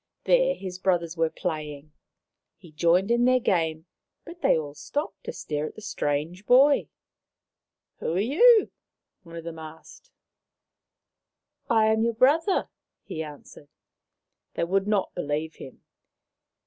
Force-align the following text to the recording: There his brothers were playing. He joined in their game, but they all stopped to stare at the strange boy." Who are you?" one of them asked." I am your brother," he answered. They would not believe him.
There 0.23 0.55
his 0.55 0.79
brothers 0.79 1.15
were 1.15 1.29
playing. 1.29 1.91
He 2.57 2.71
joined 2.71 3.11
in 3.11 3.25
their 3.25 3.39
game, 3.39 3.85
but 4.25 4.41
they 4.41 4.57
all 4.57 4.73
stopped 4.73 5.23
to 5.25 5.31
stare 5.31 5.67
at 5.67 5.75
the 5.75 5.81
strange 5.81 6.47
boy." 6.47 6.89
Who 7.99 8.13
are 8.15 8.19
you?" 8.19 8.71
one 9.21 9.35
of 9.35 9.43
them 9.43 9.59
asked." 9.59 10.09
I 11.69 11.85
am 11.91 12.01
your 12.01 12.15
brother," 12.15 12.69
he 13.03 13.21
answered. 13.21 13.69
They 14.55 14.63
would 14.63 14.87
not 14.87 15.13
believe 15.13 15.57
him. 15.57 15.83